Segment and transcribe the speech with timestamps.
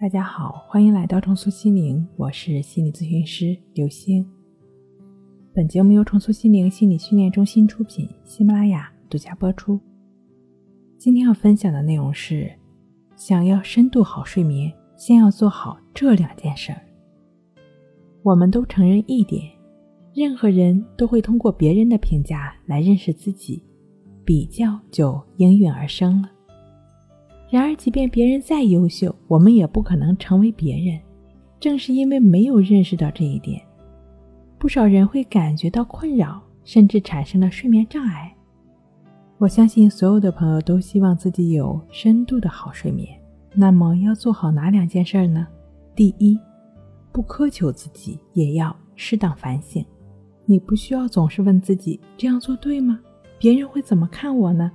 [0.00, 4.26] 大家好，欢迎来到重塑心灵，我是心理咨询师刘星。
[5.52, 9.78] 本节目由重塑心灵心理训练中心出品，喜马拉雅独家播出。
[10.96, 12.50] 今天要分享的内容是：
[13.14, 16.80] 想要深度好睡眠，先要做好这两件事儿。
[18.22, 19.52] 我们都承认一点，
[20.14, 23.62] 任何人都会通过别人的评价来认识自己，
[24.24, 26.30] 比较就应运而生了。
[27.50, 30.98] 然而，即便别人再优秀，我们也不可能成为别人。
[31.58, 33.60] 正是因为没有认识到这一点，
[34.56, 38.32] 不少人会感觉到困扰，甚至产生了睡眠障碍。
[39.36, 43.08] 我相信所有的朋友都希望自己有深度的好睡眠。
[43.52, 45.46] 那么，要做好哪两件事呢？
[45.96, 46.38] 第一，
[47.10, 49.84] 不苛求自己，也要适当反省。
[50.46, 53.00] 你不需要总是问自己这样做对吗？
[53.38, 54.70] 别人会怎么看我呢？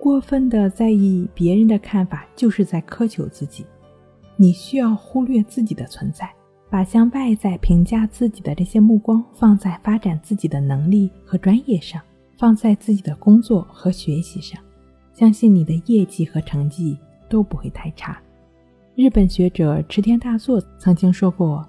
[0.00, 3.66] 过分的在意别人的看法，就是在苛求自己。
[4.36, 6.28] 你需要忽略自己的存在，
[6.70, 12.00] 把向外在评价自己的这些目光放在发展自己的能力和专业上，
[12.38, 14.58] 放在自己的工作和学习上。
[15.12, 16.96] 相信你的业绩和成绩
[17.28, 18.18] 都不会太差。
[18.94, 21.62] 日本学者池田大作曾经说过：“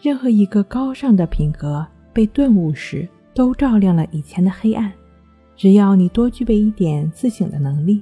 [0.00, 4.92] 任何一个高尚的品格被顿悟时，都照亮了以前的黑暗。”
[5.60, 8.00] 只要你多具备一点自省的能力，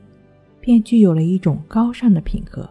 [0.60, 2.70] 便具有了一种高尚的品格。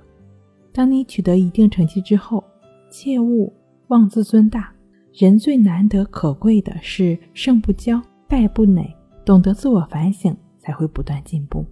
[0.71, 2.41] 当你取得一定成绩之后，
[2.89, 3.51] 切勿
[3.89, 4.71] 妄自尊大。
[5.13, 11.65] 人最难得可贵的是胜不骄，败不馁，懂得自我反省，才会不断进步。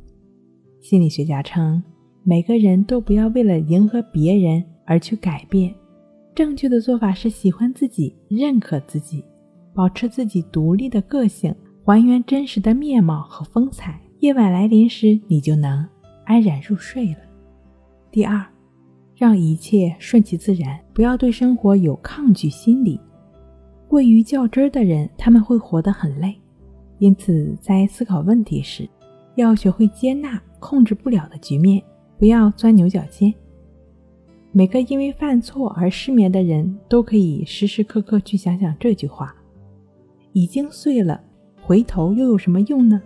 [0.82, 1.82] 心理学家称，
[2.22, 5.74] 每个人都不要为了迎合别人而去改变。
[6.36, 9.24] 正确的做法是喜欢自己，认可自己，
[9.74, 11.56] 保持自己独立的个性。
[11.86, 15.88] 还原真实的面貌和风采，夜晚来临时，你就能
[16.24, 17.20] 安然入睡了。
[18.10, 18.44] 第二，
[19.16, 23.00] 让一切顺其自然，不要对生活有抗拒心理。
[23.88, 26.36] 过于较真儿的人，他们会活得很累。
[26.98, 28.90] 因此，在思考问题时，
[29.36, 31.80] 要学会接纳控制不了的局面，
[32.18, 33.32] 不要钻牛角尖。
[34.52, 39.36] 每个因为犯错而失眠的人都可以时时刻刻去想想这句话：
[40.34, 41.22] 已经碎了。
[41.66, 43.02] 回头又有什么用呢？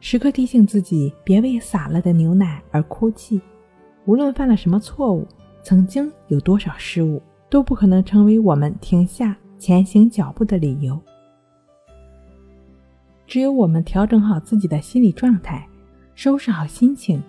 [0.00, 3.38] 时刻提醒自己，别为洒了的牛奶而哭泣。
[4.06, 5.28] 无论犯了什么错误，
[5.62, 7.20] 曾经有多少失误，
[7.50, 10.98] 都不可能成为我们停下前行脚步的理由。
[13.26, 15.68] 只有我们调整好自己的心理状态，
[16.14, 17.22] 收拾好心情，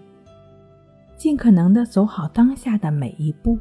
[1.17, 3.59] 尽可能的走好当下的每一步，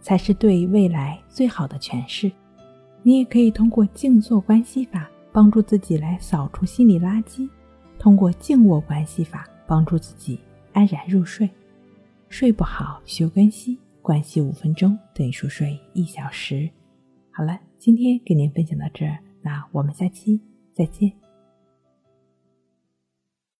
[0.00, 2.30] 才是对未来最好的诠释。
[3.02, 5.10] 你也可以通过静坐观息法。
[5.32, 7.48] 帮助自己来扫除心理垃圾，
[7.98, 10.38] 通过静卧关系法帮助自己
[10.72, 11.48] 安然入睡。
[12.28, 16.70] 睡不好，休关息，关系五分钟等于熟睡一小时。
[17.30, 20.40] 好了，今天给您分享到这儿，那我们下期
[20.72, 21.29] 再见。